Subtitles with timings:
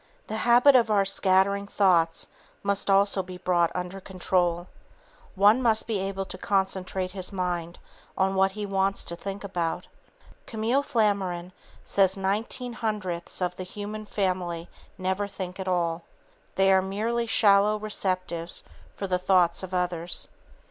[0.25, 2.25] The habit of our scattering thoughts
[2.63, 4.65] must also be brought under control.
[5.35, 7.77] One must be able to concentrate his mind
[8.17, 9.85] on what he wants to think about.
[10.47, 11.51] Camille Flammarion
[11.85, 14.67] says nineteen hundredths of the human family
[14.97, 16.05] never think at all.
[16.55, 18.63] They are merely shallow receptives
[18.95, 20.27] for the thoughts of others.